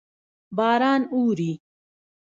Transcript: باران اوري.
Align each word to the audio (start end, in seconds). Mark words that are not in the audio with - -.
باران 0.57 1.01
اوري. 1.13 1.51